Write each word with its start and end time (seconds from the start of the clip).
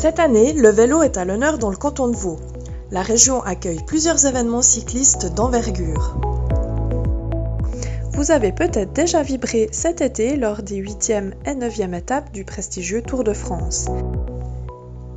Cette 0.00 0.20
année, 0.20 0.52
le 0.52 0.68
vélo 0.68 1.02
est 1.02 1.16
à 1.16 1.24
l'honneur 1.24 1.58
dans 1.58 1.70
le 1.70 1.76
canton 1.76 2.06
de 2.06 2.14
Vaud. 2.14 2.38
La 2.92 3.02
région 3.02 3.42
accueille 3.42 3.82
plusieurs 3.84 4.26
événements 4.26 4.62
cyclistes 4.62 5.34
d'envergure. 5.34 6.20
Vous 8.12 8.30
avez 8.30 8.52
peut-être 8.52 8.92
déjà 8.92 9.24
vibré 9.24 9.68
cet 9.72 10.00
été 10.00 10.36
lors 10.36 10.62
des 10.62 10.80
8e 10.80 11.32
et 11.46 11.54
9e 11.54 11.98
étapes 11.98 12.30
du 12.30 12.44
prestigieux 12.44 13.02
Tour 13.02 13.24
de 13.24 13.32
France. 13.32 13.86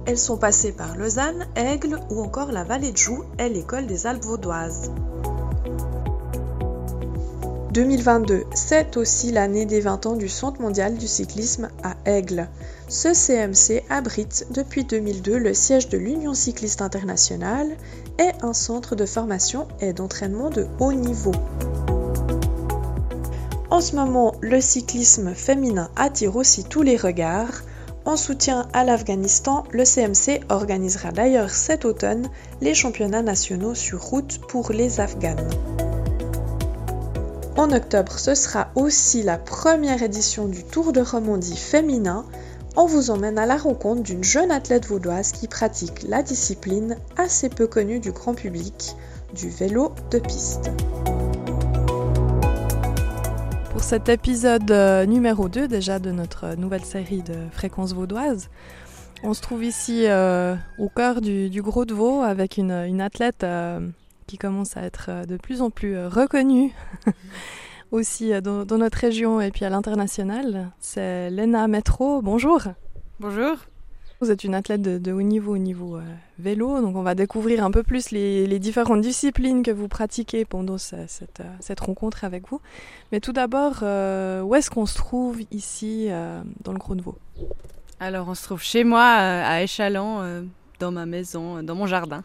Elles 0.08 0.18
sont 0.18 0.38
passées 0.38 0.72
par 0.72 0.98
Lausanne, 0.98 1.46
Aigle 1.56 2.00
ou 2.10 2.20
encore 2.20 2.52
la 2.52 2.64
vallée 2.64 2.92
de 2.92 2.98
Joux 2.98 3.24
et 3.38 3.50
l'école 3.50 3.86
des 3.86 4.08
Alpes 4.08 4.26
vaudoises. 4.26 4.92
2022, 7.72 8.44
c'est 8.54 8.98
aussi 8.98 9.32
l'année 9.32 9.66
des 9.66 9.80
20 9.80 10.06
ans 10.06 10.16
du 10.18 10.28
Centre 10.28 10.62
mondial 10.62 10.98
du 10.98 11.08
cyclisme 11.08 11.70
à 11.84 11.96
Aigle. 12.04 12.50
Ce 12.90 13.14
CMC 13.14 13.86
abrite 13.90 14.48
depuis 14.52 14.84
2002 14.84 15.38
le 15.38 15.54
siège 15.54 15.88
de 15.88 15.98
l'Union 15.98 16.34
cycliste 16.34 16.82
internationale 16.82 17.70
et 18.20 18.32
un 18.42 18.52
centre 18.52 18.98
de 18.98 19.06
formation 19.06 19.70
et 19.80 19.94
d'entraînement 19.94 20.50
de 20.50 20.68
haut 20.82 20.92
niveau. 20.92 21.32
En 23.70 23.80
ce 23.80 23.96
moment, 23.96 24.36
le 24.42 24.60
cyclisme 24.60 25.34
féminin 25.34 25.90
attire 25.96 26.36
aussi 26.36 26.66
tous 26.66 26.82
les 26.82 26.98
regards. 26.98 27.62
En 28.04 28.18
soutien 28.18 28.68
à 28.74 28.84
l'Afghanistan, 28.84 29.64
le 29.72 29.86
CMC 29.86 30.42
organisera 30.50 31.14
d'ailleurs 31.14 31.52
cet 31.52 31.86
automne 31.86 32.28
les 32.60 32.74
championnats 32.74 33.22
nationaux 33.22 33.76
sur 33.76 34.02
route 34.02 34.42
pour 34.50 34.74
les 34.74 35.00
Afghanes. 35.00 35.48
En 37.62 37.72
octobre, 37.72 38.18
ce 38.18 38.34
sera 38.34 38.72
aussi 38.74 39.22
la 39.22 39.38
première 39.38 40.02
édition 40.02 40.48
du 40.48 40.64
Tour 40.64 40.94
de 40.94 41.00
Romandie 41.00 41.56
féminin. 41.56 42.26
On 42.76 42.88
vous 42.88 43.12
emmène 43.12 43.38
à 43.38 43.46
la 43.46 43.56
rencontre 43.56 44.02
d'une 44.02 44.24
jeune 44.24 44.50
athlète 44.50 44.88
vaudoise 44.88 45.32
qui 45.32 45.48
pratique 45.48 46.02
la 46.02 46.24
discipline 46.24 46.98
assez 47.18 47.50
peu 47.50 47.68
connue 47.68 48.00
du 48.00 48.14
grand 48.14 48.34
public, 48.34 48.96
du 49.36 49.48
vélo 49.50 49.94
de 50.10 50.18
piste. 50.18 50.72
Pour 53.70 53.84
cet 53.84 54.10
épisode 54.10 54.72
euh, 54.72 55.06
numéro 55.06 55.48
2 55.48 55.68
déjà 55.68 56.00
de 56.00 56.10
notre 56.10 56.56
nouvelle 56.56 56.84
série 56.84 57.22
de 57.22 57.36
fréquences 57.52 57.94
vaudoises, 57.94 58.50
on 59.22 59.36
se 59.36 59.42
trouve 59.42 59.64
ici 59.64 60.08
euh, 60.08 60.56
au 60.80 60.90
cœur 60.90 61.22
du, 61.22 61.62
Gros 61.62 61.86
de 61.86 61.94
Vaud 61.94 62.24
avec 62.24 62.58
une, 62.58 63.02
athlète 63.02 63.44
euh, 63.44 63.82
qui 64.32 64.38
commence 64.38 64.78
à 64.78 64.84
être 64.84 65.08
euh, 65.10 65.26
de 65.26 65.36
plus 65.36 65.62
en 65.62 65.70
plus 65.70 65.94
euh, 65.94 66.08
reconnue 66.08 66.74
aussi 67.92 68.32
euh, 68.32 68.40
dans, 68.40 68.78
notre 68.78 68.98
région 68.98 69.42
et 69.42 69.52
puis 69.52 69.66
à 69.66 69.70
l'international. 69.70 70.72
C'est 70.80 71.30
Lena 71.30 71.68
Metro. 71.68 72.22
Bonjour. 72.22 72.62
Bonjour. 73.20 73.58
Vous 74.22 74.32
êtes 74.32 74.46
une 74.46 74.56
athlète 74.56 74.82
de, 74.82 75.12
haut 75.12 75.22
niveau 75.22 75.56
au 75.56 75.58
niveau 75.58 76.00
vélo, 76.38 76.80
donc 76.80 76.96
on 76.96 77.02
va 77.02 77.16
découvrir 77.16 77.66
un 77.66 77.72
peu 77.72 77.82
plus 77.82 78.12
les, 78.12 78.60
différentes 78.60 79.02
disciplines 79.02 79.64
que 79.64 79.72
vous 79.72 79.88
pratiquez 79.88 80.46
pendant 80.46 80.78
cette, 80.78 81.42
cette, 81.60 81.80
rencontre 81.80 82.24
avec 82.24 82.48
vous. 82.48 82.62
Mais 83.12 83.20
tout 83.20 83.34
d'abord, 83.34 83.78
où 83.82 84.54
est-ce 84.54 84.70
qu'on 84.70 84.86
se 84.86 84.96
trouve 84.96 85.42
ici 85.50 86.10
dans 86.64 86.72
le 86.72 87.02
Vaud 87.02 87.18
Alors 88.00 88.30
on 88.30 88.36
se 88.36 88.44
trouve 88.44 88.62
chez 88.62 88.84
moi 88.84 89.06
à 89.06 89.64
Échalon, 89.64 90.46
dans 90.78 90.92
ma 90.92 91.08
maison, 91.08 91.64
dans 91.64 91.74
mon 91.74 91.88
jardin. 91.88 92.24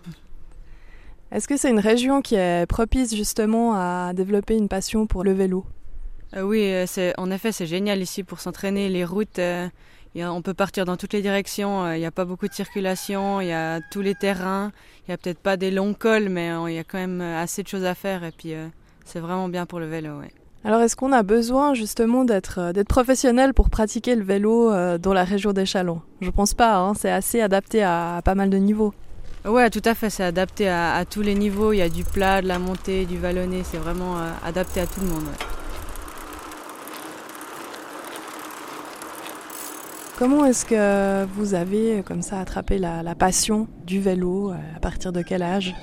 Est-ce 1.32 1.48
que 1.48 1.56
c'est 1.56 1.70
une 1.70 1.80
région 1.80 2.22
qui 2.22 2.36
est 2.36 2.66
propice 2.66 3.14
justement 3.14 3.74
à 3.74 4.12
développer 4.14 4.56
une 4.56 4.68
passion 4.68 5.06
pour 5.06 5.24
le 5.24 5.32
vélo? 5.32 5.64
Euh, 6.36 6.42
Oui, 6.42 6.70
euh, 6.72 7.12
en 7.18 7.30
effet, 7.32 7.50
c'est 7.50 7.66
génial 7.66 8.00
ici 8.00 8.22
pour 8.22 8.38
s'entraîner. 8.40 8.88
Les 8.88 9.04
routes, 9.04 9.40
euh, 9.40 9.68
on 10.14 10.40
peut 10.40 10.54
partir 10.54 10.84
dans 10.84 10.96
toutes 10.96 11.12
les 11.12 11.22
directions. 11.22 11.92
Il 11.92 11.98
n'y 11.98 12.06
a 12.06 12.12
pas 12.12 12.24
beaucoup 12.24 12.46
de 12.46 12.54
circulation, 12.54 13.40
il 13.40 13.48
y 13.48 13.52
a 13.52 13.80
tous 13.90 14.02
les 14.02 14.14
terrains. 14.14 14.70
Il 15.00 15.10
n'y 15.10 15.14
a 15.14 15.18
peut-être 15.18 15.40
pas 15.40 15.56
des 15.56 15.72
longs 15.72 15.94
cols, 15.94 16.28
mais 16.28 16.52
il 16.68 16.74
y 16.74 16.78
a 16.78 16.84
quand 16.84 16.98
même 16.98 17.20
assez 17.20 17.64
de 17.64 17.68
choses 17.68 17.84
à 17.84 17.96
faire. 17.96 18.22
Et 18.22 18.30
puis, 18.30 18.54
c'est 19.04 19.20
vraiment 19.20 19.48
bien 19.48 19.66
pour 19.66 19.80
le 19.80 19.86
vélo. 19.86 20.20
Alors, 20.64 20.80
est-ce 20.80 20.96
qu'on 20.96 21.12
a 21.12 21.22
besoin 21.22 21.74
justement 21.74 22.24
d'être, 22.24 22.72
d'être 22.72 22.88
professionnel 22.88 23.52
pour 23.52 23.68
pratiquer 23.68 24.14
le 24.14 24.24
vélo 24.24 24.70
dans 24.98 25.12
la 25.12 25.24
région 25.24 25.52
des 25.52 25.66
Chalons? 25.66 26.02
Je 26.20 26.30
pense 26.30 26.54
pas, 26.54 26.76
hein. 26.78 26.94
c'est 26.94 27.10
assez 27.10 27.40
adapté 27.40 27.82
à 27.82 28.20
pas 28.24 28.34
mal 28.34 28.48
de 28.48 28.56
niveaux. 28.56 28.94
Ouais, 29.46 29.70
tout 29.70 29.82
à 29.84 29.94
fait, 29.94 30.10
c'est 30.10 30.24
adapté 30.24 30.68
à, 30.68 31.04
tous 31.08 31.22
les 31.22 31.36
niveaux. 31.36 31.72
Il 31.72 31.76
y 31.76 31.82
a 31.82 31.88
du 31.88 32.02
plat, 32.02 32.42
de 32.42 32.48
la 32.48 32.58
montée, 32.58 33.04
du 33.04 33.16
vallonné, 33.16 33.62
c'est 33.62 33.76
vraiment 33.76 34.18
euh, 34.18 34.28
adapté 34.44 34.80
à 34.80 34.88
tout 34.88 35.00
le 35.00 35.06
monde. 35.06 35.24
Comment 40.18 40.46
est-ce 40.46 40.64
que 40.64 41.26
vous 41.34 41.54
avez 41.54 42.02
comme 42.04 42.22
ça 42.22 42.40
attrapé 42.40 42.78
la, 42.78 43.14
passion 43.14 43.68
du 43.84 44.00
vélo 44.00 44.50
euh, 44.50 44.56
À 44.74 44.80
partir 44.80 45.12
de 45.12 45.22
quel 45.22 45.44
âge? 45.44 45.76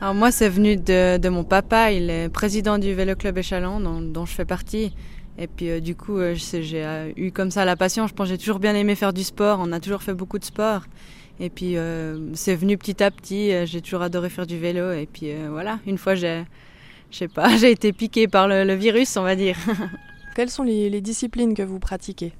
Alors 0.00 0.14
moi, 0.14 0.30
c'est 0.30 0.48
venu 0.48 0.76
de, 0.76 1.28
mon 1.28 1.42
papa. 1.42 1.90
Il 1.90 2.10
est 2.10 2.28
président 2.28 2.78
du 2.78 2.94
vélo 2.94 3.16
club 3.16 3.38
Échalon, 3.38 3.80
dont, 3.80 4.02
dont 4.02 4.24
je 4.24 4.34
fais 4.34 4.44
partie. 4.44 4.94
Et 5.36 5.48
puis 5.48 5.68
euh, 5.68 5.80
du 5.80 5.96
coup, 5.96 6.20
j'ai 6.34 7.12
eu 7.16 7.32
comme 7.32 7.50
ça 7.50 7.64
la 7.64 7.74
passion. 7.74 8.06
Je 8.06 8.14
pense 8.14 8.28
que 8.28 8.34
j'ai 8.34 8.38
toujours 8.38 8.60
bien 8.60 8.76
aimé 8.76 8.94
faire 8.94 9.12
du 9.12 9.24
sport. 9.24 9.58
On 9.60 9.72
a 9.72 9.80
toujours 9.80 10.04
fait 10.04 10.14
beaucoup 10.14 10.38
de 10.38 10.44
sport. 10.44 10.82
Et 11.40 11.50
puis 11.50 11.76
euh, 11.76 12.32
c'est 12.34 12.54
venu 12.54 12.78
petit 12.78 13.02
à 13.02 13.10
petit. 13.10 13.52
Euh, 13.52 13.66
j'ai 13.66 13.80
toujours 13.80 14.02
adoré 14.02 14.28
faire 14.28 14.46
du 14.46 14.58
vélo. 14.58 14.92
Et 14.92 15.06
puis 15.06 15.32
euh, 15.32 15.48
voilà, 15.50 15.80
une 15.86 15.98
fois 15.98 16.14
j'ai, 16.14 16.44
je 17.10 17.18
sais 17.18 17.28
pas, 17.28 17.56
j'ai 17.56 17.70
été 17.70 17.92
piqué 17.92 18.28
par 18.28 18.48
le, 18.48 18.74
virus, 18.74 19.16
on 19.16 19.22
va 19.22 19.36
dire. 19.36 19.56
Quelles 20.36 20.50
sont 20.50 20.62
les, 20.62 21.00
disciplines 21.00 21.54
que 21.54 21.62
vous 21.62 21.78
pratiquez? 21.78 22.32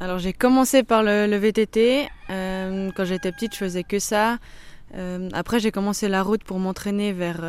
Alors 0.00 0.18
j'ai 0.18 0.32
commencé 0.32 0.82
par 0.82 1.02
le, 1.02 1.36
VTT. 1.36 2.08
quand 2.28 3.04
j'étais 3.04 3.32
petite, 3.32 3.52
je 3.52 3.58
faisais 3.58 3.84
que 3.84 4.00
ça. 4.00 4.38
après, 5.32 5.60
j'ai 5.60 5.70
commencé 5.70 6.08
la 6.08 6.24
route 6.24 6.42
pour 6.42 6.58
m'entraîner 6.58 7.12
vers 7.12 7.40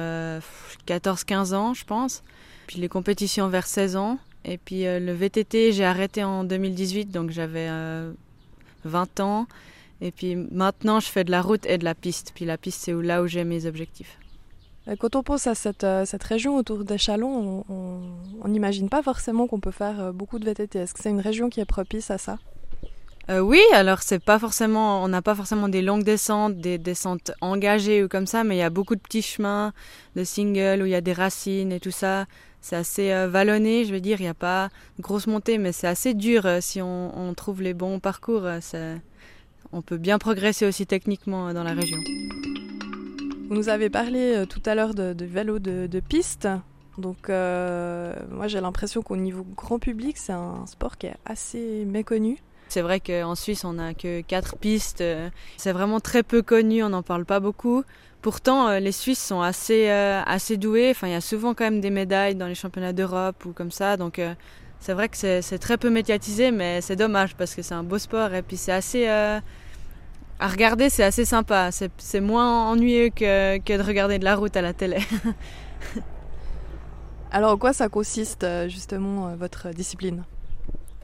14-15 0.88 1.56
ans, 1.56 1.74
je 1.74 1.86
pense. 1.86 2.24
Puis 2.68 2.80
les 2.80 2.88
compétitions 2.88 3.48
vers 3.48 3.66
16 3.66 3.96
ans. 3.96 4.20
Et 4.46 4.60
puis 4.60 4.84
le 4.84 5.12
VTT, 5.12 5.72
j'ai 5.72 5.86
arrêté 5.86 6.24
en 6.24 6.44
2018, 6.44 7.06
donc 7.06 7.32
j'avais 7.32 7.70
20 8.86 9.20
ans. 9.22 9.48
Et 10.02 10.12
puis 10.12 10.36
maintenant, 10.36 11.00
je 11.00 11.08
fais 11.08 11.24
de 11.24 11.32
la 11.32 11.42
route 11.42 11.66
et 11.66 11.78
de 11.78 11.86
la 11.86 11.96
piste. 11.96 12.32
Puis 12.36 12.46
la 12.46 12.58
piste, 12.58 12.82
c'est 12.82 12.94
là 12.94 13.22
où 13.22 13.28
j'ai 13.28 13.44
mes 13.44 13.66
objectifs. 13.66 14.18
Quand 15.00 15.16
on 15.16 15.24
pense 15.24 15.48
à 15.48 15.56
cette, 15.56 15.86
euh, 15.86 16.04
cette 16.04 16.24
région 16.24 16.58
autour 16.58 16.84
des 16.84 16.98
Chalons, 16.98 17.64
on 17.70 18.48
n'imagine 18.48 18.90
pas 18.90 19.02
forcément 19.02 19.48
qu'on 19.48 19.62
peut 19.62 19.72
faire 19.72 20.00
euh, 20.02 20.12
beaucoup 20.12 20.40
de 20.40 20.46
VTT. 20.46 20.80
Est-ce 20.80 20.94
que 20.94 21.00
c'est 21.02 21.10
une 21.10 21.22
région 21.22 21.50
qui 21.50 21.62
est 21.62 21.66
propice 21.66 22.12
à 22.12 22.18
ça? 22.18 22.38
Euh, 23.30 23.40
Oui, 23.40 23.62
alors 23.72 24.02
c'est 24.02 24.20
pas 24.20 24.40
forcément, 24.40 25.02
on 25.02 25.08
n'a 25.08 25.22
pas 25.22 25.36
forcément 25.36 25.70
des 25.70 25.82
longues 25.82 26.04
descentes, 26.04 26.58
des 26.58 26.78
descentes 26.78 27.32
engagées 27.40 28.04
ou 28.04 28.10
comme 28.10 28.28
ça, 28.28 28.44
mais 28.44 28.58
il 28.58 28.60
y 28.60 28.64
a 28.64 28.70
beaucoup 28.70 28.96
de 28.96 29.00
petits 29.00 29.22
chemins 29.22 29.72
de 30.18 30.26
single 30.26 30.82
où 30.82 30.86
il 30.86 30.92
y 30.92 30.96
a 30.96 31.02
des 31.02 31.14
racines 31.14 31.72
et 31.72 31.80
tout 31.80 31.92
ça. 31.92 32.26
C'est 32.60 32.76
assez 32.76 33.28
vallonné, 33.28 33.86
je 33.86 33.94
veux 33.94 34.02
dire, 34.02 34.20
il 34.20 34.24
n'y 34.24 34.30
a 34.30 34.34
pas 34.34 34.70
de 34.98 35.02
grosse 35.02 35.28
montée, 35.28 35.58
mais 35.58 35.72
c'est 35.74 35.88
assez 35.88 36.14
dur 36.14 36.46
si 36.62 36.82
on, 36.82 37.18
on, 37.18 37.34
trouve 37.34 37.62
les 37.62 37.74
bons 37.74 38.00
parcours. 38.00 38.48
C'est 38.62 39.02
on 39.74 39.82
peut 39.82 39.98
bien 39.98 40.20
progresser 40.20 40.66
aussi 40.66 40.86
techniquement 40.86 41.50
euh, 41.50 41.54
dans 41.54 41.64
la 41.64 41.74
région. 41.74 41.98
Vous 43.50 43.56
nous 43.56 43.70
avez 43.70 43.90
parlé 43.90 44.36
euh, 44.36 44.46
tout 44.46 44.62
à 44.66 44.76
l'heure 44.76 44.94
de, 44.94 45.16
vélo 45.26 45.60
de, 45.60 46.00
piste. 46.00 46.48
Donc 46.98 47.30
euh, 47.30 48.14
moi 48.32 48.48
j'ai 48.48 48.62
l'impression 48.62 49.02
qu'au 49.02 49.18
niveau 49.18 49.44
grand 49.58 49.80
public 49.80 50.16
c'est 50.18 50.32
un 50.32 50.66
sport 50.68 50.98
qui 50.98 51.08
est 51.08 51.16
assez 51.26 51.86
méconnu. 51.86 52.38
C'est 52.70 52.82
vrai 52.82 53.00
qu'en 53.00 53.36
Suisse 53.36 53.66
on 53.66 53.74
n'a 53.74 53.96
que 53.96 54.22
quatre 54.22 54.58
pistes, 54.58 55.04
c'est 55.58 55.72
vraiment 55.72 56.00
très 56.00 56.24
peu 56.24 56.42
connu, 56.42 56.84
on 56.84 56.90
n'en 56.90 57.04
parle 57.04 57.26
pas 57.26 57.40
beaucoup. 57.40 57.84
Pourtant 58.22 58.78
les 58.78 58.92
Suisses 58.92 59.22
sont 59.22 59.42
assez, 59.42 59.90
assez 59.90 60.58
doués, 60.58 60.92
enfin, 60.92 61.08
il 61.08 61.14
y 61.14 61.16
a 61.16 61.22
souvent 61.22 61.54
quand 61.54 61.66
même 61.66 61.82
des 61.82 61.90
médailles 61.90 62.36
dans 62.36 62.48
les 62.48 62.56
championnats 62.56 62.94
d'Europe 62.94 63.44
ou 63.46 63.54
comme 63.54 63.72
ça, 63.72 63.98
donc 63.98 64.22
c'est 64.80 64.94
vrai 64.94 65.10
que 65.10 65.18
c'est 65.18 65.60
très 65.60 65.78
peu 65.78 65.90
médiatisé 65.90 66.52
mais 66.52 66.82
c'est 66.82 66.96
dommage 66.96 67.36
parce 67.36 67.54
que 67.56 67.64
c'est 67.64 67.76
un 67.76 67.84
beau 67.84 67.98
sport 67.98 68.34
et 68.34 68.44
puis 68.44 68.58
c'est 68.58 68.72
assez 68.72 69.08
à 70.44 70.50
regarder, 70.50 70.90
c'est 70.90 71.06
assez 71.06 71.24
sympa. 71.24 71.70
C'est 71.72 72.20
moins 72.20 72.70
ennuyeux 72.70 73.10
que, 73.10 73.60
que, 73.60 73.78
de 73.78 73.82
regarder 73.82 74.20
de 74.20 74.26
la 74.26 74.36
route 74.36 74.58
à 74.58 74.62
la 74.62 74.74
télé. 74.74 74.98
alors, 77.32 77.54
en 77.54 77.58
quoi 77.58 77.72
ça 77.72 77.88
consiste 77.88 78.44
euh, 78.44 78.68
justement 78.68 79.30
euh, 79.30 79.36
votre 79.38 79.70
discipline? 79.70 80.26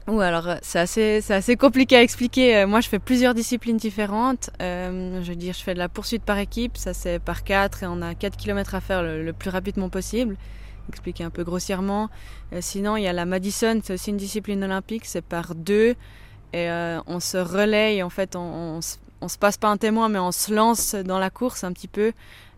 Ou 0.08 0.20
alors 0.20 0.46
euh, 0.46 0.56
c'est 0.60 0.78
assez, 0.78 1.32
assez 1.32 1.56
compliqué 1.56 1.96
à 1.96 2.02
expliquer. 2.02 2.66
Moi, 2.66 2.82
je 2.82 2.90
fais 2.90 2.98
plusieurs 2.98 3.32
disciplines 3.32 3.78
différentes. 3.78 4.50
je 4.60 5.26
veux 5.26 5.36
dire, 5.36 5.54
je 5.54 5.62
fais 5.62 5.72
de 5.72 5.78
la 5.78 5.88
poursuite 5.88 6.22
par 6.22 6.36
équipe, 6.36 6.76
ça 6.76 6.92
c'est 6.92 7.18
par 7.18 7.42
4 7.42 7.84
et 7.84 7.86
on 7.86 8.02
a 8.02 8.14
4 8.14 8.36
km 8.36 8.74
à 8.74 8.82
faire 8.82 9.02
le, 9.02 9.32
plus 9.32 9.48
rapidement 9.48 9.88
possible. 9.88 10.36
Expliquer 10.90 11.24
un 11.24 11.30
peu 11.30 11.44
grossièrement. 11.44 12.10
sinon, 12.60 12.98
il 12.98 13.04
y 13.04 13.08
a 13.08 13.14
la 13.14 13.24
Madison, 13.24 13.80
c'est 13.82 13.94
aussi 13.94 14.10
une 14.10 14.18
discipline 14.18 14.62
olympique, 14.62 15.06
c'est 15.06 15.24
par 15.24 15.54
2 15.54 15.94
et 16.52 16.68
on 17.06 17.20
se 17.20 17.38
relaye 17.38 18.02
en 18.02 18.10
fait 18.10 18.34
on, 18.34 18.40
on, 18.40 18.80
on 19.20 19.28
se 19.28 19.38
passe 19.38 19.56
pas 19.56 19.68
un 19.68 19.76
témoin, 19.76 20.08
mais 20.08 20.18
on 20.18 20.32
se 20.32 20.52
lance 20.52 20.94
dans 20.94 21.18
la 21.18 21.30
course 21.30 21.64
un 21.64 21.72
petit 21.72 21.88
peu. 21.88 22.12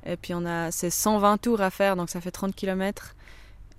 Et 0.06 0.16
puis 0.16 0.34
on 0.34 0.44
a 0.44 0.70
ces 0.70 0.90
120 0.90 1.38
tours 1.38 1.60
à 1.60 1.70
faire, 1.70 1.96
donc 1.96 2.10
ça 2.10 2.20
fait 2.20 2.30
30 2.30 2.54
km. 2.54 3.14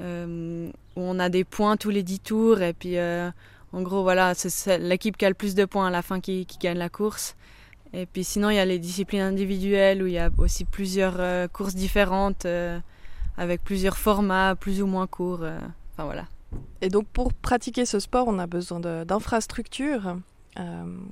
Euh, 0.02 0.70
où 0.96 1.02
on 1.02 1.20
a 1.20 1.30
des 1.30 1.44
points 1.44 1.78
tous 1.78 1.90
les 1.90 2.04
10 2.04 2.20
tours. 2.20 2.62
Et 2.62 2.74
puis 2.74 2.98
euh, 2.98 3.30
en 3.72 3.82
gros, 3.82 4.04
voilà, 4.04 4.34
c'est 4.36 4.78
l'équipe 4.78 5.18
qui 5.18 5.26
a 5.26 5.30
le 5.30 5.36
plus 5.36 5.56
de 5.56 5.66
points 5.66 5.88
à 5.88 5.92
la 5.92 6.02
fin 6.02 6.20
qui, 6.20 6.48
gagne 6.60 6.78
la 6.78 6.90
course. 6.90 7.36
Et 7.94 8.06
puis 8.06 8.24
sinon, 8.24 8.50
il 8.50 8.56
y 8.56 8.60
a 8.60 8.66
les 8.66 8.80
disciplines 8.80 9.22
individuelles 9.22 10.02
où 10.02 10.08
il 10.08 10.14
y 10.14 10.20
a 10.20 10.30
aussi 10.38 10.66
plusieurs 10.66 11.20
courses 11.52 11.76
différentes 11.76 12.48
avec 13.38 13.64
plusieurs 13.64 13.98
formats, 13.98 14.56
plus 14.56 14.82
ou 14.82 14.88
moins 14.88 15.06
courts. 15.06 15.44
enfin 15.94 16.06
voilà. 16.06 16.26
Et 16.82 16.90
donc 16.90 17.08
pour 17.08 17.34
pratiquer 17.34 17.86
ce 17.86 18.00
sport, 18.00 18.28
on 18.28 18.40
a 18.40 18.48
besoin 18.48 18.80
d'infrastructures. 18.80 20.18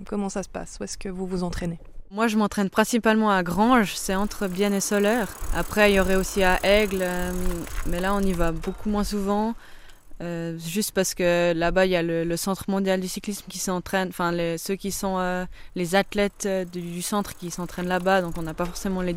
Comment 0.08 0.30
ça 0.30 0.44
se 0.44 0.50
passe? 0.50 0.78
Où 0.80 0.84
est-ce 0.84 0.98
que 0.98 1.10
vous 1.10 1.26
vous 1.26 1.44
entraînez? 1.44 1.80
Moi, 2.14 2.28
je 2.28 2.38
m'entraîne 2.38 2.70
principalement 2.70 3.32
à 3.32 3.42
Grange, 3.42 3.94
c'est 3.96 4.16
entre 4.16 4.50
Bienne 4.50 4.74
et 4.74 4.82
Soleure. 4.82 5.30
Après, 5.56 5.92
il 5.92 5.96
y 5.96 6.00
aurait 6.02 6.18
aussi 6.18 6.44
à 6.44 6.60
Aigle, 6.62 7.00
euh, 7.04 7.32
mais 7.88 8.02
là, 8.02 8.14
on 8.14 8.20
y 8.20 8.34
va 8.34 8.52
beaucoup 8.52 8.90
moins 8.90 9.06
souvent. 9.06 9.56
Euh, 10.22 10.60
juste 10.60 10.92
parce 10.92 11.16
que 11.16 11.54
là-bas, 11.54 11.86
il 11.86 11.94
y 11.94 11.96
a 11.96 12.04
le, 12.04 12.36
Centre 12.36 12.66
mondial 12.68 13.00
du 13.00 13.08
cyclisme 13.08 13.46
qui 13.48 13.60
s'entraîne, 13.60 14.10
enfin, 14.10 14.34
ceux 14.58 14.76
qui 14.76 14.92
sont 14.92 15.20
euh, 15.20 15.46
les 15.76 15.96
athlètes 15.96 16.46
du, 16.74 17.02
centre 17.02 17.34
qui 17.34 17.50
s'entraînent 17.50 17.88
là-bas, 17.88 18.22
donc 18.22 18.38
on 18.38 18.42
n'a 18.42 18.54
pas 18.54 18.66
forcément 18.66 19.02
les 19.02 19.14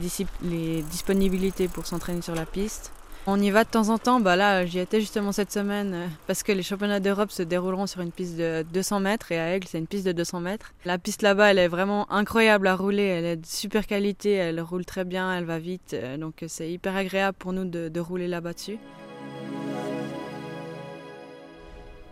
disponibilités 0.84 1.66
pour 1.66 1.86
s'entraîner 1.86 2.22
sur 2.22 2.36
la 2.36 2.46
piste. 2.46 2.92
On 3.26 3.40
y 3.40 3.48
va 3.50 3.64
de 3.64 3.70
temps 3.70 3.88
en 3.88 3.96
temps. 3.96 4.20
Bah 4.20 4.36
là, 4.36 4.66
j'y 4.66 4.78
étais 4.78 5.00
justement 5.00 5.32
cette 5.32 5.50
semaine 5.50 5.94
euh, 5.94 6.06
parce 6.26 6.42
que 6.42 6.52
les 6.52 6.62
championnats 6.62 7.00
d'Europe 7.00 7.30
se 7.30 7.42
dérouleront 7.42 7.86
sur 7.86 8.02
une 8.02 8.12
piste 8.12 8.36
de 8.36 8.66
200 8.74 9.00
mètres 9.00 9.32
et 9.32 9.38
à 9.38 9.54
Aigle, 9.54 9.66
c'est 9.66 9.78
une 9.78 9.86
piste 9.86 10.04
de 10.04 10.12
200 10.12 10.40
mètres. 10.40 10.74
La 10.84 10.98
piste 10.98 11.22
là-bas, 11.22 11.50
elle 11.50 11.58
est 11.58 11.68
vraiment 11.68 12.10
incroyable 12.12 12.66
à 12.66 12.76
rouler. 12.76 13.04
Elle 13.04 13.24
est 13.24 13.36
de 13.36 13.46
super 13.46 13.86
qualité, 13.86 14.32
elle 14.32 14.60
roule 14.60 14.84
très 14.84 15.04
bien, 15.04 15.34
elle 15.34 15.44
va 15.44 15.58
vite. 15.58 15.94
Euh, 15.94 16.18
donc 16.18 16.44
c'est 16.46 16.70
hyper 16.70 16.94
agréable 16.96 17.34
pour 17.38 17.54
nous 17.54 17.64
de, 17.64 17.98
rouler 17.98 18.28
là-bas 18.28 18.52
dessus. 18.52 18.76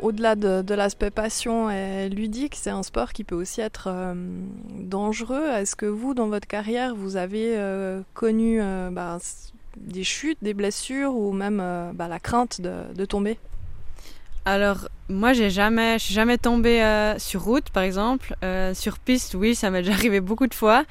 Au-delà 0.00 0.34
de, 0.34 0.74
l'aspect 0.74 1.10
passion 1.10 1.70
et 1.70 2.08
ludique, 2.08 2.54
c'est 2.56 2.70
un 2.70 2.82
sport 2.82 3.12
qui 3.12 3.22
peut 3.22 3.34
aussi 3.34 3.60
être 3.60 3.88
euh, 3.88 4.14
dangereux. 4.80 5.44
Est-ce 5.44 5.76
que 5.76 5.84
vous, 5.84 6.14
dans 6.14 6.28
votre 6.28 6.48
carrière, 6.48 6.94
vous 6.94 7.16
avez 7.16 7.54
connu 8.14 8.62
bah, 8.90 9.18
des 9.76 10.04
chutes, 10.04 10.38
des 10.42 10.54
blessures 10.54 11.14
ou 11.14 11.32
même 11.32 11.60
euh, 11.60 11.92
bah, 11.94 12.08
la 12.08 12.20
crainte 12.20 12.60
de, 12.60 13.04
tomber? 13.04 13.38
Alors, 14.44 14.88
moi, 15.08 15.32
j'ai 15.32 15.50
jamais, 15.50 15.98
je 15.98 16.04
suis 16.04 16.14
jamais 16.14 16.38
tombée 16.38 16.82
euh, 16.82 17.18
sur 17.18 17.42
route, 17.42 17.70
par 17.70 17.82
exemple. 17.82 18.34
Euh, 18.42 18.74
sur 18.74 18.98
piste, 18.98 19.34
oui, 19.34 19.54
ça 19.54 19.70
m'est 19.70 19.82
déjà 19.82 19.92
arrivé 19.94 20.20
beaucoup 20.20 20.46
de 20.46 20.54
fois. 20.54 20.84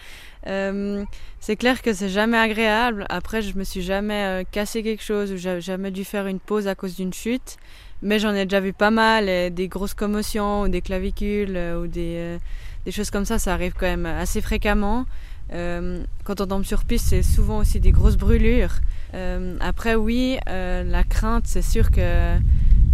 c'est 0.46 1.56
clair 1.58 1.82
que 1.82 1.94
c'est 1.94 2.10
jamais 2.10 2.38
agréable. 2.38 3.06
Après, 3.10 3.42
je 3.42 3.58
me 3.58 3.64
suis 3.64 3.82
jamais 3.82 4.46
cassé 4.52 4.84
quelque 4.84 5.04
chose 5.04 5.32
ou 5.32 5.38
j'ai 5.38 5.60
jamais 5.62 5.92
dû 5.92 6.06
faire 6.06 6.28
une 6.28 6.40
pause 6.40 6.68
à 6.68 6.76
cause 6.76 6.96
d'une 6.96 7.14
chute. 7.14 7.58
Mais 8.04 8.18
j'en 8.18 8.34
ai 8.34 8.46
déjà 8.46 8.60
vu 8.60 8.74
pas 8.74 8.90
mal, 8.90 9.54
des 9.54 9.68
grosses 9.68 9.94
commotions 9.94 10.62
ou 10.62 10.68
des 10.70 10.82
clavicules 10.82 11.58
ou 11.80 11.88
des, 11.88 12.38
des 12.86 12.92
choses 12.92 13.12
comme 13.12 13.26
ça. 13.26 13.38
Ça 13.38 13.54
arrive 13.54 13.74
quand 13.74 13.86
même 13.86 14.06
assez 14.06 14.42
fréquemment. 14.42 15.06
Euh, 15.54 16.04
quand 16.24 16.42
on 16.42 16.48
tombe 16.48 16.64
sur 16.64 16.86
piste, 16.86 17.08
c'est 17.10 17.24
souvent 17.24 17.60
aussi 17.60 17.80
des 17.80 17.92
grosses 17.92 18.18
brûlures. 18.18 18.76
Euh, 19.14 19.58
après, 19.60 19.96
oui, 19.96 20.38
euh, 20.50 20.84
la 20.84 21.04
crainte, 21.04 21.44
c'est 21.46 21.62
sûr 21.62 21.92
que 21.92 22.38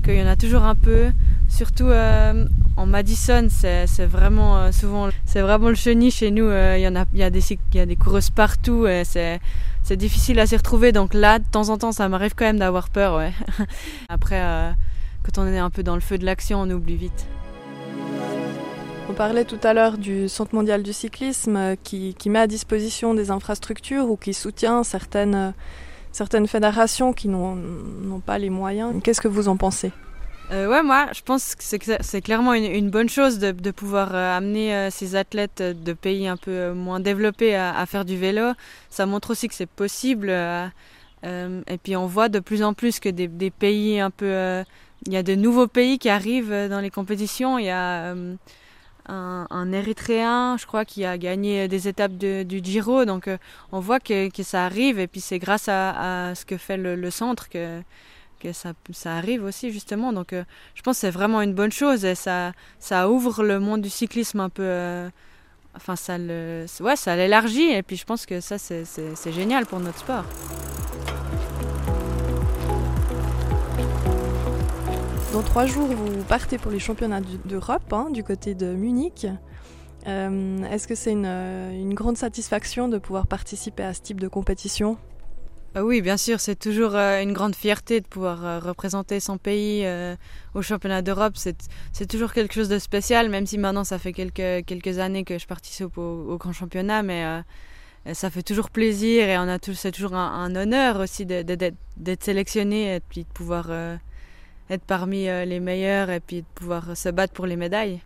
qu'il 0.04 0.16
y 0.16 0.24
en 0.24 0.28
a 0.28 0.36
toujours 0.36 0.64
un 0.64 0.76
peu. 0.76 1.12
Surtout 1.50 1.90
en 2.78 2.86
Madison, 2.86 3.48
c'est 3.50 4.06
vraiment 4.06 4.72
souvent, 4.72 5.10
c'est 5.26 5.42
vraiment 5.42 5.70
le 5.70 5.76
chenille 5.76 6.12
chez 6.12 6.30
nous. 6.32 6.50
Il 6.50 6.82
y 7.14 7.24
a, 7.24 7.30
des, 7.30 7.96
coureuses 7.96 8.30
partout. 8.30 8.86
c'est 9.04 9.40
c'est 9.84 9.98
difficile 9.98 10.40
à 10.40 10.46
s'y 10.46 10.58
retrouver. 10.58 10.92
Donc 10.92 11.14
là, 11.14 11.40
de 11.40 11.46
temps 11.46 11.70
en 11.70 11.78
temps, 11.78 11.94
ça 11.94 12.10
m'arrive 12.10 12.36
quand 12.36 12.46
même 12.46 12.60
d'avoir 12.60 12.90
peur. 12.90 13.22
Après, 14.10 14.42
quand 15.24 15.42
on 15.42 15.48
est 15.48 15.58
un 15.58 15.70
peu 15.70 15.84
dans 15.84 15.96
le 15.96 16.02
feu 16.02 16.18
de 16.18 16.26
l'action, 16.26 16.62
on 16.62 16.70
oublie 16.70 16.98
vite. 16.98 17.28
On 19.10 19.14
parlait 19.14 19.46
tout 19.46 19.60
à 19.64 19.74
l'heure 19.74 19.98
du 19.98 20.28
Centre 20.28 20.54
mondial 20.54 20.84
du 20.84 20.92
cyclisme 20.92 21.56
euh, 21.56 21.76
qui, 21.82 22.14
met 22.26 22.40
à 22.40 22.48
disposition 22.48 23.14
des 23.14 23.32
infrastructures 23.32 24.10
ou 24.12 24.18
qui 24.18 24.34
soutient 24.34 24.84
certaines, 24.84 25.36
euh, 25.36 25.52
certaines 26.12 26.46
fédérations 26.46 27.14
qui 27.14 27.30
n'ont 27.30 28.22
pas 28.26 28.38
les 28.38 28.50
moyens. 28.50 28.94
Qu'est-ce 29.02 29.22
que 29.22 29.30
vous 29.30 29.48
en 29.48 29.56
pensez? 29.56 29.94
Euh, 30.52 30.68
ouais, 30.68 30.84
moi, 30.84 31.08
je 31.16 31.22
pense 31.22 31.56
que 31.56 31.64
c'est 32.02 32.22
clairement 32.22 32.54
une, 32.54 32.90
bonne 32.90 33.08
chose 33.08 33.40
de, 33.40 33.72
pouvoir 33.72 34.14
amener 34.14 34.90
ces 34.92 35.16
athlètes 35.16 35.62
de 35.62 35.94
pays 35.94 36.28
un 36.28 36.38
peu 36.38 36.72
moins 36.74 37.00
développés 37.00 37.56
à, 37.56 37.86
faire 37.86 38.06
du 38.06 38.18
vélo. 38.18 38.52
Ça 38.90 39.06
montre 39.06 39.32
aussi 39.32 39.48
que 39.48 39.56
c'est 39.56 39.70
possible. 39.70 40.30
et 41.24 41.78
puis 41.84 41.96
on 41.98 42.08
voit 42.08 42.30
de 42.30 42.40
plus 42.40 42.64
en 42.64 42.74
plus 42.74 43.00
que 43.00 43.10
des, 43.10 43.28
des 43.28 43.52
pays 43.52 44.00
un 44.00 44.10
peu... 44.10 44.64
Il 45.06 45.14
y 45.14 45.18
a 45.18 45.24
de 45.24 45.36
nouveaux 45.36 45.68
pays 45.68 46.00
qui 46.00 46.10
arrivent 46.10 46.68
dans 46.70 46.80
les 46.80 46.90
compétitions. 46.92 47.58
Il 47.58 47.66
y 47.66 47.70
a 47.70 48.16
un, 49.08 49.72
Érythréen, 49.72 50.58
je 50.58 50.66
crois, 50.66 50.86
qui 50.86 51.06
a 51.06 51.18
gagné 51.18 51.68
des 51.68 51.88
étapes 51.88 52.14
du 52.14 52.60
Giro. 52.64 53.06
Donc 53.06 53.28
euh, 53.28 53.38
on 53.72 53.80
voit 53.80 54.00
que, 54.00 54.30
ça 54.44 54.66
arrive 54.66 55.00
et 55.00 55.08
puis 55.08 55.22
c'est 55.22 55.40
grâce 55.40 55.68
à, 55.70 56.34
ce 56.36 56.46
que 56.46 56.58
fait 56.58 56.78
le, 56.78 57.10
centre 57.12 57.50
que, 57.50 57.82
ça, 58.52 58.74
arrive 59.06 59.44
aussi 59.44 59.72
justement. 59.72 60.14
Donc 60.14 60.34
euh, 60.34 60.44
je 60.76 60.82
pense 60.82 60.98
que 60.98 61.02
c'est 61.02 61.12
vraiment 61.12 61.42
une 61.42 61.54
bonne 61.54 61.72
chose 61.72 62.06
et 62.06 62.16
ça, 62.16 62.54
ça 62.80 63.10
ouvre 63.10 63.44
le 63.44 63.60
monde 63.60 63.82
du 63.82 63.90
cyclisme 63.90 64.40
un 64.40 64.50
peu. 64.50 64.64
Euh, 64.64 65.10
enfin, 65.76 65.96
ça 65.96 66.18
le, 66.18 66.66
ouais, 66.80 66.96
ça 66.96 67.16
l'élargit 67.16 67.72
et 67.72 67.84
puis 67.84 67.96
je 67.96 68.06
pense 68.06 68.26
que 68.26 68.42
ça 68.42 68.58
c'est 68.58 69.32
génial 69.32 69.66
pour 69.66 69.80
notre 69.80 70.00
sport. 70.00 70.26
Dans 75.38 75.44
trois 75.44 75.68
jours, 75.68 75.86
vous 75.86 76.24
partez 76.24 76.58
pour 76.58 76.72
les 76.72 76.80
championnats 76.80 77.22
d'Europe 77.22 77.94
hein, 77.94 78.10
du 78.12 78.24
côté 78.24 78.56
de 78.56 78.74
Munich. 78.74 79.28
Euh, 80.08 80.64
est-ce 80.64 80.88
que 80.88 80.96
c'est 80.96 81.14
euh, 81.16 81.80
une, 81.80 81.94
grande 81.94 82.18
satisfaction 82.18 82.88
de 82.88 82.98
pouvoir 82.98 83.28
participer 83.28 83.84
à 83.84 83.94
ce 83.94 84.02
type 84.02 84.20
de 84.20 84.28
compétition? 84.28 84.98
Ah 85.76 85.86
Oui, 85.86 86.02
bien 86.02 86.18
sûr, 86.18 86.40
c'est 86.40 86.56
toujours 86.56 86.96
euh, 86.96 87.22
une 87.22 87.34
grande 87.34 87.56
fierté 87.56 88.02
de 88.02 88.08
pouvoir 88.08 88.64
représenter 88.64 89.20
son 89.20 89.38
pays 89.38 89.88
au 90.56 90.64
championnat 90.64 91.04
d'Europe. 91.04 91.34
C'est 91.36 92.08
toujours 92.08 92.34
quelque 92.34 92.56
chose 92.56 92.70
de 92.70 92.80
spécial, 92.80 93.30
même 93.30 93.46
si 93.46 93.60
maintenant 93.60 93.84
ça 93.84 94.00
fait 94.00 94.14
quelques, 94.14 94.98
années 94.98 95.24
que 95.24 95.38
je 95.38 95.46
participe 95.46 96.00
au, 96.00 96.36
grand 96.40 96.52
championnat, 96.52 97.04
mais 97.04 97.44
ça 98.12 98.32
fait 98.32 98.42
toujours 98.42 98.72
plaisir 98.72 99.30
et 99.30 99.38
c'est 99.76 99.92
toujours 99.92 100.16
un, 100.16 100.46
un, 100.46 100.56
honneur 100.56 101.00
aussi 101.00 101.28
d'être 101.28 102.24
sélectionné 102.24 102.96
et 102.96 103.02
puis 103.02 103.22
de 103.22 103.30
pouvoir 103.30 103.70
être 104.70 104.84
parmi 104.84 105.28
euh, 105.28 105.46
les 105.46 105.60
meilleurs 105.60 106.10
et 106.10 106.20
puis 106.20 106.42
de 106.42 106.48
pouvoir 106.56 106.96
se 106.96 107.10
battre 107.10 107.34
pour 107.34 107.46
les 107.46 107.56
médailles. 107.56 108.02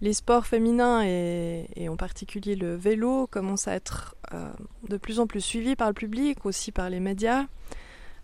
Les 0.00 0.12
sports 0.12 0.46
féminins 0.46 1.02
et, 1.04 1.88
en 1.88 1.96
particulier 1.96 2.56
le 2.56 2.74
vélo 2.74 3.28
commencent 3.28 3.68
à 3.68 3.74
être 3.74 4.16
euh, 4.34 4.50
de 4.88 4.96
plus 4.96 5.20
en 5.20 5.28
plus 5.28 5.40
suivis 5.40 5.76
par 5.76 5.88
le 5.88 5.94
public, 5.94 6.44
aussi 6.44 6.72
par 6.72 6.90
les 6.90 6.98
médias. 6.98 7.44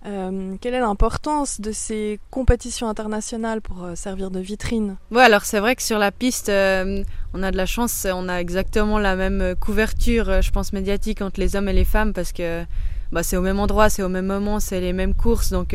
Euh, 0.07 0.57
quelle 0.61 0.75
est 0.75 0.81
l'importance 0.81 1.61
de 1.61 1.71
ces 1.71 2.19
compétitions 2.31 2.89
internationales 2.89 3.61
pour 3.61 3.89
servir 3.95 4.31
de 4.31 4.41
vitrine? 4.41 4.97
Oui, 5.13 5.23
alors 5.23 5.45
c'est 5.45 5.61
vrai 5.61 5.77
que 5.77 5.83
sur 5.83 5.99
la 5.99 6.11
piste, 6.11 6.49
on 6.49 7.43
a 7.43 7.51
de 7.51 7.57
la 7.57 7.67
chance, 7.67 8.07
on 8.13 8.29
a 8.29 8.41
exactement 8.41 8.99
la 8.99 9.15
même 9.15 9.55
couverture, 9.61 10.43
je 10.43 10.51
pense, 10.51 10.73
médiatique 10.73 11.21
entre 11.23 11.39
les 11.39 11.55
hommes 11.55 11.69
et 11.69 11.73
les 11.73 11.85
femmes 11.85 12.13
parce 12.13 12.33
que 12.33 12.65
bah, 13.13 13.23
c'est 13.23 13.37
au 13.37 13.43
même 13.43 13.61
endroit, 13.61 13.89
c'est 13.89 14.03
au 14.03 14.09
même 14.09 14.27
moment, 14.27 14.59
c'est 14.59 14.81
les 14.81 14.93
mêmes 14.93 15.15
courses, 15.15 15.51
donc 15.51 15.75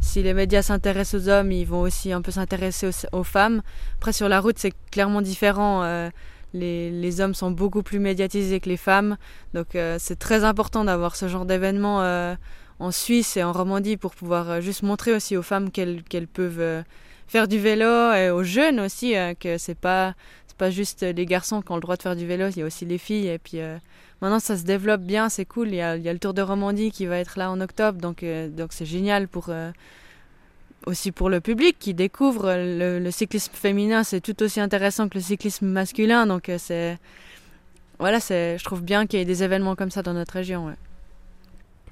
si 0.00 0.22
les 0.22 0.34
médias 0.34 0.62
s'intéressent 0.62 1.22
aux 1.22 1.28
hommes, 1.28 1.52
ils 1.52 1.66
vont 1.66 1.80
aussi 1.80 2.12
un 2.12 2.22
peu 2.22 2.30
s'intéresser 2.30 2.90
aux, 3.12 3.24
femmes. 3.24 3.62
Après, 3.96 4.12
sur 4.12 4.28
la 4.28 4.40
route, 4.40 4.58
c'est 4.58 4.72
clairement 4.90 5.22
différent. 5.22 5.82
Euh, 5.82 6.10
les, 6.54 7.20
hommes 7.20 7.34
sont 7.34 7.50
beaucoup 7.50 7.82
plus 7.82 7.98
médiatisés 7.98 8.60
que 8.60 8.68
les 8.68 8.76
femmes. 8.76 9.16
Donc, 9.54 9.74
euh, 9.74 9.96
c'est 9.98 10.18
très 10.18 10.44
important 10.44 10.84
d'avoir 10.84 11.16
ce 11.16 11.28
genre 11.28 11.44
d'événement 11.44 12.02
euh, 12.02 12.34
en 12.78 12.90
Suisse 12.90 13.36
et 13.36 13.42
en 13.42 13.52
Romandie 13.52 13.96
pour 13.96 14.14
pouvoir 14.14 14.60
juste 14.60 14.82
montrer 14.82 15.12
aussi 15.12 15.36
aux 15.36 15.42
femmes 15.42 15.70
qu'elles 15.70 16.28
peuvent 16.32 16.84
faire 17.26 17.48
du 17.48 17.58
vélo 17.58 18.12
et 18.12 18.30
aux 18.30 18.44
jeunes 18.44 18.80
aussi 18.80 19.14
que 19.40 19.58
c'est 19.58 19.74
pas 19.78 20.14
pas 20.58 20.70
juste 20.70 21.02
les 21.02 21.26
garçons 21.26 21.62
qui 21.62 21.72
ont 21.72 21.76
le 21.76 21.80
droit 21.80 21.96
de 21.96 22.02
faire 22.02 22.16
du 22.16 22.26
vélo, 22.26 22.48
il 22.48 22.58
y 22.58 22.62
a 22.62 22.66
aussi 22.66 22.84
les 22.84 22.98
filles. 22.98 23.28
Et 23.28 23.38
puis 23.38 23.58
maintenant, 24.20 24.40
ça 24.40 24.56
se 24.56 24.64
développe 24.64 25.02
bien, 25.02 25.28
c'est 25.28 25.44
cool. 25.44 25.68
Il 25.68 25.76
y, 25.76 25.80
a, 25.80 25.96
le 25.96 26.18
Tour 26.18 26.34
de 26.34 26.42
Romandie 26.42 26.90
qui 26.90 27.06
va 27.06 27.18
être 27.18 27.38
là 27.38 27.50
en 27.50 27.60
octobre, 27.60 28.00
donc 28.00 28.24
donc 28.56 28.72
c'est 28.72 28.86
génial 28.86 29.28
pour 29.28 29.50
aussi 30.86 31.12
pour 31.12 31.28
le 31.28 31.40
public 31.40 31.76
qui 31.78 31.94
découvre 31.94 32.54
le, 32.56 33.10
cyclisme 33.10 33.52
féminin, 33.52 34.04
c'est 34.04 34.20
tout 34.20 34.42
aussi 34.42 34.60
intéressant 34.60 35.08
que 35.08 35.16
le 35.16 35.20
cyclisme 35.20 35.66
masculin. 35.66 36.26
Donc 36.26 36.48
euh, 36.48 36.56
c'est 36.58 36.98
voilà, 37.98 38.20
c'est 38.20 38.58
je 38.58 38.64
trouve 38.64 38.82
bien 38.82 39.06
qu'il 39.06 39.18
y 39.18 39.22
ait 39.22 39.26
des 39.26 39.42
événements 39.42 39.76
comme 39.76 39.90
ça 39.90 40.02
dans 40.02 40.14
notre 40.14 40.34
région. 40.34 40.74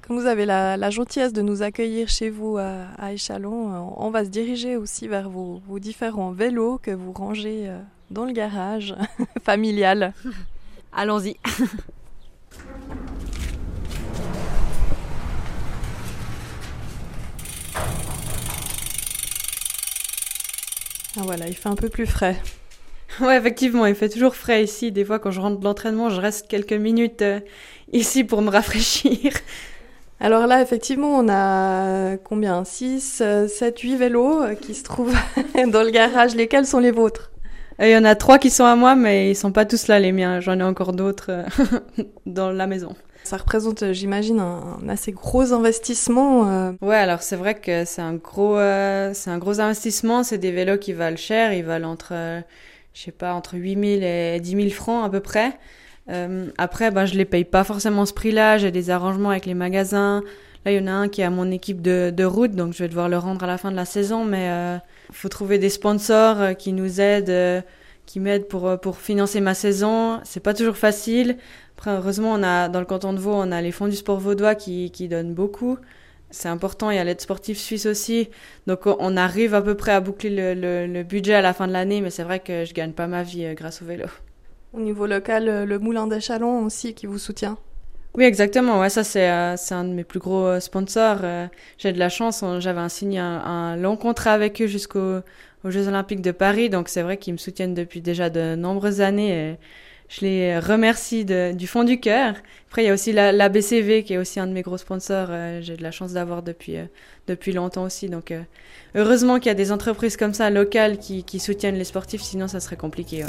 Comme 0.01 0.19
vous 0.19 0.25
avez 0.25 0.45
la, 0.45 0.89
gentillesse 0.89 1.33
de 1.33 1.41
nous 1.41 1.63
accueillir 1.63 2.07
chez 2.07 2.29
vous 2.29 2.57
à, 2.57 3.11
Échalon, 3.11 3.73
euh, 3.73 3.93
on 3.97 4.09
va 4.09 4.23
se 4.23 4.29
diriger 4.29 4.77
aussi 4.77 5.07
vers 5.07 5.29
vos, 5.29 5.61
différents 5.79 6.31
vélos 6.31 6.79
que 6.81 6.91
vous 6.91 7.11
rangez 7.11 7.67
euh, 7.67 7.79
dans 8.11 8.25
le 8.25 8.31
garage 8.31 8.95
familial. 9.43 10.13
Allons-y. 10.93 11.37
Ah 21.19 21.23
voilà, 21.23 21.47
il 21.47 21.55
fait 21.55 21.69
un 21.69 21.75
peu 21.75 21.89
plus 21.89 22.05
frais. 22.05 22.39
Ouais, 23.19 23.37
effectivement, 23.37 23.87
il 23.87 23.95
fait 23.95 24.09
toujours 24.09 24.35
frais 24.35 24.63
ici. 24.63 24.91
Des 24.91 25.03
fois, 25.03 25.17
quand 25.17 25.31
je 25.31 25.41
rentre 25.41 25.59
de 25.59 25.63
l'entraînement, 25.63 26.09
je 26.11 26.21
reste 26.21 26.47
quelques 26.47 26.73
minutes 26.73 27.23
euh, 27.23 27.39
ici 27.91 28.23
pour 28.23 28.43
me 28.43 28.51
rafraîchir. 28.51 29.33
Alors 30.19 30.45
là, 30.45 30.61
effectivement, 30.61 31.17
on 31.17 31.27
a 31.29 32.17
combien? 32.17 32.63
6, 32.63 33.23
7, 33.47 33.79
8 33.79 33.95
vélos 33.95 34.43
euh, 34.43 34.55
qui 34.55 34.75
se 34.75 34.83
trouvent 34.83 35.15
dans 35.67 35.83
le 35.83 35.89
garage. 35.89 36.35
Lesquels 36.35 36.67
sont 36.67 36.79
les 36.79 36.91
vôtres? 36.91 37.31
Il 37.79 37.89
y 37.89 37.97
en 37.97 38.03
a 38.05 38.15
trois 38.15 38.39
qui 38.39 38.49
sont 38.49 38.65
à 38.65 38.75
moi, 38.75 38.95
mais 38.95 39.31
ils 39.31 39.35
sont 39.35 39.51
pas 39.51 39.65
tous 39.65 39.87
là, 39.87 39.99
les 39.99 40.11
miens. 40.11 40.39
J'en 40.39 40.59
ai 40.59 40.63
encore 40.63 40.93
d'autres 40.93 41.29
euh, 41.29 41.43
dans 42.25 42.51
la 42.51 42.65
maison. 42.65 42.95
Ça 43.23 43.37
représente, 43.37 43.83
euh, 43.83 43.93
j'imagine, 43.93 44.39
un, 44.39 44.79
assez 44.89 45.11
gros 45.11 45.53
investissement. 45.53 46.73
Ouais, 46.81 46.95
alors 46.95 47.21
c'est 47.21 47.35
vrai 47.35 47.55
que 47.55 47.85
c'est 47.85 48.01
un 48.01 48.15
gros, 48.15 48.57
c'est 49.13 49.29
un 49.29 49.37
gros 49.37 49.59
investissement. 49.59 50.23
C'est 50.23 50.37
des 50.37 50.51
vélos 50.51 50.77
qui 50.77 50.93
valent 50.93 51.17
cher. 51.17 51.53
Ils 51.53 51.63
valent 51.63 51.89
entre, 51.89 52.13
je 52.93 53.01
sais 53.01 53.11
pas, 53.11 53.33
entre 53.33 53.55
8000 53.55 54.03
et 54.03 54.39
10 54.39 54.51
000 54.51 54.69
francs 54.69 55.05
à 55.05 55.09
peu 55.09 55.19
près. 55.19 55.53
Euh, 56.09 56.47
après, 56.57 56.91
ben, 56.91 57.05
je 57.05 57.15
les 57.15 57.25
paye 57.25 57.45
pas 57.45 57.63
forcément 57.63 58.05
ce 58.05 58.13
prix-là. 58.13 58.57
J'ai 58.57 58.71
des 58.71 58.89
arrangements 58.89 59.29
avec 59.29 59.45
les 59.45 59.53
magasins. 59.53 60.23
Là, 60.65 60.71
il 60.71 60.77
y 60.77 60.83
en 60.83 60.87
a 60.87 60.91
un 60.91 61.07
qui 61.07 61.21
est 61.21 61.23
à 61.23 61.29
mon 61.29 61.51
équipe 61.51 61.81
de, 61.81 62.11
de 62.15 62.23
route, 62.23 62.51
donc 62.51 62.73
je 62.73 62.79
vais 62.79 62.89
devoir 62.89 63.09
le 63.09 63.17
rendre 63.17 63.43
à 63.43 63.47
la 63.47 63.57
fin 63.57 63.71
de 63.71 63.75
la 63.75 63.85
saison. 63.85 64.25
Mais 64.25 64.49
euh, 64.49 64.77
faut 65.11 65.29
trouver 65.29 65.57
des 65.59 65.69
sponsors 65.69 66.41
euh, 66.41 66.53
qui 66.53 66.73
nous 66.73 66.99
aident, 66.99 67.29
euh, 67.29 67.61
qui 68.05 68.19
m'aident 68.19 68.47
pour 68.47 68.79
pour 68.79 68.97
financer 68.97 69.41
ma 69.41 69.53
saison. 69.53 70.19
C'est 70.23 70.41
pas 70.41 70.53
toujours 70.53 70.77
facile. 70.77 71.37
Heureusement, 71.85 72.33
on 72.33 72.43
a 72.43 72.69
dans 72.69 72.79
le 72.79 72.85
canton 72.85 73.13
de 73.13 73.19
Vaud, 73.19 73.33
on 73.33 73.51
a 73.51 73.61
les 73.61 73.71
fonds 73.71 73.87
du 73.87 73.95
sport 73.95 74.19
vaudois 74.19 74.55
qui 74.55 74.91
qui 74.91 75.07
donnent 75.07 75.33
beaucoup. 75.33 75.77
C'est 76.29 76.49
important. 76.49 76.91
Il 76.91 76.97
y 76.97 76.99
a 76.99 77.03
l'aide 77.05 77.21
sportive 77.21 77.57
suisse 77.57 77.85
aussi. 77.85 78.29
Donc, 78.67 78.81
on 78.85 79.15
arrive 79.15 79.53
à 79.53 79.61
peu 79.61 79.75
près 79.75 79.93
à 79.93 80.01
boucler 80.01 80.29
le, 80.29 80.85
le, 80.85 81.03
budget 81.03 81.35
à 81.35 81.41
la 81.41 81.53
fin 81.53 81.67
de 81.67 81.71
l'année. 81.71 82.01
Mais 82.01 82.09
c'est 82.09 82.23
vrai 82.23 82.41
que 82.41 82.65
je 82.65 82.73
gagne 82.73 82.91
pas 82.91 83.07
ma 83.07 83.23
vie 83.23 83.53
grâce 83.55 83.81
au 83.81 83.85
vélo. 83.85 84.07
Au 84.73 84.81
niveau 84.81 85.07
local, 85.07 85.63
le 85.63 85.79
Moulin 85.79 86.07
des 86.07 86.19
Chalons 86.19 86.65
aussi 86.65 86.93
qui 86.93 87.05
vous 87.05 87.17
soutient. 87.17 87.57
Oui, 88.17 88.23
exactement. 88.23 88.79
Ouais, 88.79 88.89
ça 88.89 89.03
c'est 89.03 89.29
euh, 89.29 89.55
c'est 89.57 89.75
un 89.75 89.83
de 89.83 89.91
mes 89.93 90.03
plus 90.03 90.17
gros 90.19 90.47
euh, 90.47 90.59
sponsors. 90.59 91.19
J'ai 91.77 91.93
de 91.93 91.99
la 91.99 92.09
chance. 92.09 92.43
J'avais 92.59 92.89
signé 92.89 93.19
un, 93.19 93.75
long 93.75 93.95
contrat 93.95 94.33
avec 94.33 94.59
eux 94.61 94.67
jusqu'aux 94.67 95.19
aux 95.63 95.69
Jeux 95.69 95.87
Olympiques 95.87 96.21
de 96.21 96.31
Paris. 96.31 96.69
Donc 96.71 96.89
c'est 96.89 97.03
vrai 97.03 97.17
qu'ils 97.17 97.33
me 97.33 97.37
soutiennent 97.37 97.75
depuis 97.75 98.01
déjà 98.01 98.31
de 98.31 98.55
nombreuses 98.55 99.01
années. 99.01 99.55
Je 100.09 100.21
les 100.21 100.57
remercie 100.57 101.25
du 101.25 101.67
fond 101.67 101.83
du 101.83 101.99
cœur. 101.99 102.35
Après, 102.69 102.83
il 102.83 102.87
y 102.87 102.89
a 102.89 102.93
aussi 102.93 103.13
la, 103.13 103.49
BCV 103.49 104.03
qui 104.03 104.13
est 104.13 104.17
aussi 104.17 104.39
un 104.39 104.47
de 104.47 104.53
mes 104.53 104.63
gros 104.63 104.77
sponsors. 104.77 105.29
J'ai 105.61 105.77
de 105.77 105.83
la 105.83 105.91
chance 105.91 106.13
d'avoir 106.13 106.41
depuis 106.41 106.77
depuis 107.27 107.51
longtemps 107.51 107.83
aussi. 107.83 108.09
Donc 108.09 108.33
heureusement 108.95 109.37
qu'il 109.37 109.47
y 109.47 109.51
a 109.51 109.53
des 109.53 109.71
entreprises 109.71 110.17
comme 110.17 110.33
ça 110.33 110.49
locales 110.49 110.97
qui, 110.97 111.39
soutiennent 111.39 111.77
les 111.77 111.83
sportifs. 111.83 112.23
Sinon, 112.23 112.47
ça 112.47 112.59
serait 112.61 112.77
compliqué. 112.77 113.25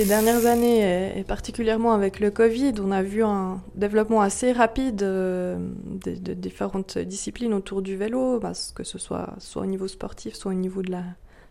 Ces 0.00 0.06
dernières 0.06 0.46
années, 0.46 1.18
et 1.18 1.24
particulièrement 1.24 1.92
avec 1.92 2.20
le 2.20 2.30
Covid, 2.30 2.72
on 2.82 2.90
a 2.90 3.02
vu 3.02 3.22
un 3.22 3.60
développement 3.74 4.22
assez 4.22 4.50
rapide 4.50 5.02
euh, 5.02 5.58
de, 6.06 6.32
différentes 6.32 6.96
disciplines 6.96 7.52
autour 7.52 7.82
du 7.82 7.96
vélo, 7.96 8.40
que 8.74 8.82
ce 8.82 8.96
soit 8.96 9.34
soit 9.38 9.60
au 9.60 9.66
niveau 9.66 9.88
sportif, 9.88 10.32
soit 10.32 10.52
au 10.52 10.54
niveau 10.54 10.80
de 10.80 10.90
la, 10.90 11.00
de 11.00 11.04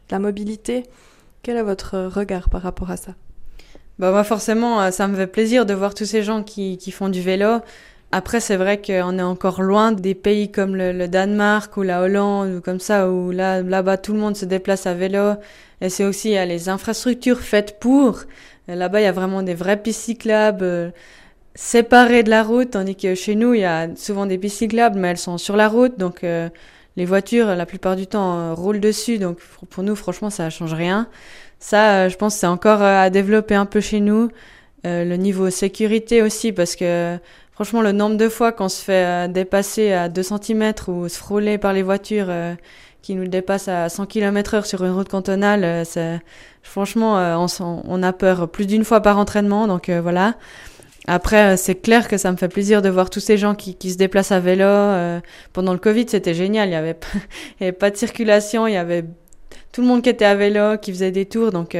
la 0.10 0.18
mobilité. 0.18 0.86
Quel 1.44 1.58
est 1.58 1.64
votre 1.64 2.00
regard 2.00 2.50
par 2.50 2.64
rapport 2.64 2.90
à 2.90 2.98
ça? 2.98 3.14
Bah 4.00 4.10
moi 4.10 4.24
forcément, 4.24 4.82
euh, 4.82 4.90
ça 4.90 5.08
me 5.08 5.16
fait 5.16 5.28
plaisir 5.28 5.68
de 5.68 5.76
voir 5.76 5.94
tous 5.94 6.06
ces 6.06 6.24
gens 6.24 6.42
qui, 6.42 6.80
qui 6.80 6.90
font 6.90 7.10
du 7.10 7.22
vélo. 7.22 7.60
Après, 8.12 8.40
c'est 8.40 8.56
vrai 8.56 8.82
qu'on 8.82 9.20
est 9.20 9.24
encore 9.24 9.62
loin 9.62 9.92
des 9.92 10.16
pays 10.16 10.52
comme 10.52 10.76
le, 10.76 11.08
Danemark 11.08 11.78
ou 11.78 11.84
la 11.84 12.02
Hollande 12.02 12.56
ou 12.58 12.62
comme 12.62 12.80
ça, 12.80 13.10
où 13.10 13.30
là, 13.32 13.62
là-bas, 13.62 13.98
tout 13.98 14.14
le 14.14 14.20
monde 14.20 14.36
se 14.36 14.46
déplace 14.46 14.88
à 14.88 14.96
vélo. 14.96 15.34
Et 15.82 15.90
c'est 15.90 16.06
aussi, 16.06 16.32
il 16.32 16.42
les 16.48 16.70
infrastructures 16.70 17.40
faites 17.40 17.80
pour. 17.80 18.24
Là-bas, 18.68 19.02
il 19.02 19.04
y 19.04 19.08
a 19.08 19.12
vraiment 19.12 19.44
des 19.44 19.54
vraies 19.54 19.82
pistes 19.82 20.02
cyclables 20.02 20.64
euh, 20.64 20.90
séparées 21.56 22.24
de 22.24 22.32
la 22.32 22.44
route, 22.44 22.72
tandis 22.72 22.96
que 22.96 23.14
chez 23.14 23.36
nous, 23.36 23.54
il 23.54 23.62
y 23.62 23.66
a 23.66 23.88
souvent 23.96 24.26
des 24.26 24.38
pistes 24.40 24.58
cyclables, 24.58 25.00
mais 25.00 25.10
elles 25.10 25.18
sont 25.18 25.38
sur 25.38 25.56
la 25.56 25.68
route, 25.68 25.98
donc 26.00 26.24
euh, 26.24 26.50
les 26.98 27.06
voitures, 27.06 27.48
la 27.56 27.66
plupart 27.66 27.96
du 27.96 28.08
temps, 28.08 28.40
euh, 28.40 28.54
roulent 28.54 28.80
dessus. 28.80 29.20
Donc 29.20 29.40
pour 29.70 29.84
nous, 29.84 29.96
franchement, 29.96 30.32
ça 30.32 30.50
change 30.50 30.74
rien. 30.74 31.08
Ça, 31.60 32.10
je 32.10 32.16
pense, 32.16 32.36
c'est 32.36 32.48
encore 32.48 32.82
à 32.82 33.10
développer 33.10 33.56
un 33.56 33.66
peu 33.66 33.82
chez 33.82 34.00
nous. 34.00 34.30
le 34.86 35.16
niveau 35.16 35.50
sécurité 35.50 36.22
aussi, 36.22 36.54
parce 36.54 36.76
que 36.76 37.20
franchement, 37.60 37.82
le 37.82 37.92
nombre 37.92 38.16
de 38.16 38.30
fois 38.30 38.54
qu'on 38.54 38.70
se 38.70 38.82
fait 38.82 39.30
dépasser 39.30 39.92
à 39.92 40.08
2 40.08 40.24
cm 40.24 40.74
ou 40.88 41.10
se 41.10 41.18
frôler 41.18 41.58
par 41.58 41.74
les 41.74 41.84
voitures 41.84 42.30
qui 43.02 43.16
nous 43.16 43.28
dépasse 43.28 43.68
à 43.68 43.90
100 43.90 44.06
km 44.08 44.54
heure 44.56 44.66
sur 44.66 44.84
une 44.84 44.92
route 44.92 45.10
cantonale, 45.10 45.64
euh, 45.64 45.84
c'est, 45.86 46.20
franchement, 46.64 47.18
euh, 47.18 47.36
on, 47.38 47.48
on, 47.88 48.04
a 48.04 48.14
peur 48.14 48.50
plus 48.50 48.66
d'une 48.66 48.84
fois 48.84 49.02
par 49.02 49.18
entraînement, 49.18 49.68
donc 49.68 49.90
euh, 49.90 50.02
voilà. 50.02 50.36
Après, 51.08 51.58
c'est 51.58 51.76
clair 51.76 52.08
que 52.08 52.18
ça 52.18 52.32
me 52.32 52.38
fait 52.38 52.50
plaisir 52.50 52.82
de 52.82 52.90
voir 52.90 53.10
tous 53.10 53.20
ces 53.20 53.38
gens 53.38 53.56
qui, 53.56 53.76
se 53.90 53.98
déplacent 53.98 54.32
à 54.32 54.40
vélo. 54.40 54.68
pendant 55.54 55.74
le 55.74 55.80
Covid, 55.80 56.06
c'était 56.08 56.36
génial. 56.36 56.70
Il 56.70 56.74
y 56.74 56.76
avait, 56.76 56.94
pas, 56.94 57.08
il 57.60 57.64
y 57.64 57.68
avait 57.68 57.72
pas 57.72 57.90
de 57.90 57.98
circulation, 57.98 58.68
il 58.68 58.74
y 58.74 58.78
avait 58.78 59.06
tout 59.72 59.82
le 59.82 59.88
monde 59.88 60.04
qui 60.04 60.10
était 60.10 60.26
à 60.26 60.36
vélo, 60.36 60.78
qui 60.78 60.92
faisait 60.92 61.12
des 61.12 61.26
tours, 61.26 61.52
donc 61.52 61.76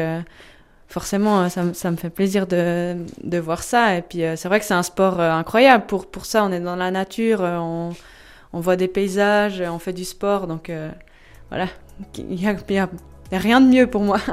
forcément, 0.90 1.48
ça, 1.50 1.74
ça, 1.74 1.92
me 1.92 1.96
fait 1.96 2.10
plaisir 2.10 2.48
de, 2.48 3.38
voir 3.40 3.64
ça. 3.64 3.96
Et 3.96 4.02
puis, 4.02 4.24
c'est 4.36 4.48
vrai 4.48 4.60
que 4.60 4.66
c'est 4.66 4.74
un 4.74 4.84
sport 4.84 5.22
incroyable. 5.22 5.86
Pour, 5.86 6.08
pour 6.08 6.26
ça, 6.26 6.44
on 6.44 6.52
est 6.52 6.60
dans 6.60 6.76
la 6.76 6.92
nature, 6.92 7.42
on, 7.42 7.92
on 8.52 8.60
voit 8.60 8.76
des 8.76 8.88
paysages, 8.88 9.62
on 9.62 9.80
fait 9.80 9.94
du 9.94 10.06
sport, 10.06 10.48
donc 10.48 10.72
voilà, 11.50 11.68
il 12.18 12.36
n'y 12.36 12.48
a, 12.48 12.56
rien 13.32 13.62
de 13.62 13.68
mieux 13.68 13.88
pour 13.88 14.02
moi. 14.02 14.20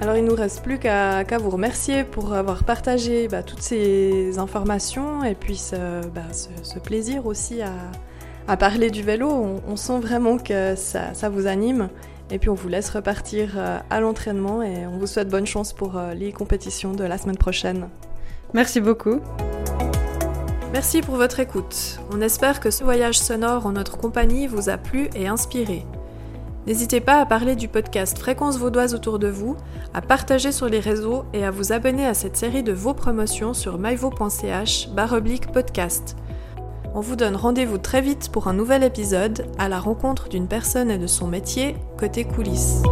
Alors 0.00 0.16
il 0.16 0.24
nous 0.24 0.36
reste 0.36 0.62
plus 0.62 0.78
qu'à 0.78 1.24
vous 1.38 1.50
remercier 1.50 2.04
pour 2.04 2.32
avoir 2.32 2.62
partagé 2.62 3.26
bah, 3.26 3.42
toutes 3.42 3.62
ces 3.62 4.38
informations 4.38 5.24
et 5.24 5.34
puis 5.34 5.56
ce, 5.56 6.06
bah, 6.14 6.22
plaisir 6.84 7.26
aussi 7.26 7.60
à, 7.62 8.56
parler 8.56 8.90
du 8.90 9.02
vélo. 9.02 9.28
On, 9.66 9.76
sent 9.76 9.98
vraiment 9.98 10.38
que 10.38 10.76
ça, 10.76 11.28
vous 11.30 11.46
anime 11.46 11.88
et 12.30 12.38
puis 12.38 12.48
on 12.50 12.54
vous 12.54 12.68
laisse 12.68 12.90
repartir 12.90 13.54
euh, 13.56 13.78
à 13.90 14.00
l'entraînement 14.00 14.62
et 14.62 14.86
on 14.86 14.98
vous 14.98 15.06
souhaite 15.06 15.28
bonne 15.28 15.46
chance 15.46 15.72
pour 15.72 15.96
euh, 15.96 16.14
les 16.14 16.32
compétitions 16.32 16.92
de 16.92 17.04
la 17.04 17.18
semaine 17.18 17.38
prochaine. 17.38 17.88
Merci 18.54 18.80
beaucoup. 18.80 19.20
Merci 20.72 21.00
pour 21.00 21.16
votre 21.16 21.40
écoute. 21.40 21.98
On 22.12 22.20
espère 22.20 22.60
que 22.60 22.70
ce 22.70 22.84
voyage 22.84 23.18
sonore 23.18 23.66
en 23.66 23.72
notre 23.72 23.96
compagnie 23.96 24.46
vous 24.46 24.68
a 24.68 24.76
plu 24.76 25.08
et 25.14 25.26
inspiré. 25.26 25.86
N'hésitez 26.66 27.00
pas 27.00 27.20
à 27.20 27.24
parler 27.24 27.56
du 27.56 27.66
podcast 27.66 28.18
Fréquence 28.18 28.58
Vaudoise 28.58 28.94
autour 28.94 29.18
de 29.18 29.28
vous, 29.28 29.56
à 29.94 30.02
partager 30.02 30.52
sur 30.52 30.68
les 30.68 30.80
réseaux 30.80 31.24
et 31.32 31.42
à 31.44 31.50
vous 31.50 31.72
abonner 31.72 32.04
à 32.04 32.12
cette 32.12 32.36
série 32.36 32.62
de 32.62 32.72
vos 32.72 32.92
promotions 32.92 33.54
sur 33.54 33.78
myvo.ch 33.78 34.88
podcast. 35.50 36.14
On 36.94 37.00
vous 37.00 37.16
donne 37.16 37.36
rendez-vous 37.36 37.78
très 37.78 38.00
vite 38.00 38.30
pour 38.30 38.48
un 38.48 38.52
nouvel 38.52 38.82
épisode 38.82 39.46
à 39.58 39.68
la 39.68 39.78
rencontre 39.78 40.28
d'une 40.28 40.48
personne 40.48 40.90
et 40.90 40.98
de 40.98 41.06
son 41.06 41.26
métier 41.26 41.76
côté 41.98 42.24
coulisses. 42.24 42.82